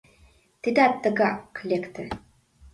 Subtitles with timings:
[0.61, 2.03] Тидат тыгак лекте!